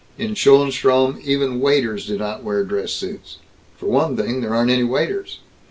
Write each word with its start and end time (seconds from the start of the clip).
In 0.17 0.33
Schoenstrom 0.33 1.21
even 1.23 1.59
waiters 1.59 2.07
do 2.07 2.17
not 2.17 2.41
wear 2.43 2.63
dress 2.63 2.91
suits. 2.91 3.37
For 3.77 3.85
one 3.85 4.17
thing 4.17 4.41
there 4.41 4.55
aren't 4.55 4.71
any 4.71 4.83
waiters. 4.83 5.41